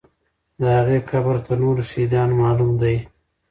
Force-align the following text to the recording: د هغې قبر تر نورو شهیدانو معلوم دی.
د 0.59 0.61
هغې 0.77 0.99
قبر 1.09 1.35
تر 1.45 1.55
نورو 1.63 1.81
شهیدانو 1.89 2.33
معلوم 2.41 2.71
دی. 2.81 2.95